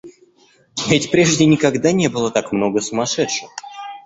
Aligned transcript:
—Ведь 0.89 1.11
прежде 1.11 1.45
никогда 1.45 1.91
не 1.91 2.07
было 2.07 2.31
так 2.31 2.51
много 2.51 2.81
сумасшедших! 2.81 3.51